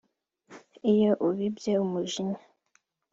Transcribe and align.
Iyo 0.91 1.11
ubibye 1.27 1.73
umujinya 1.83 2.39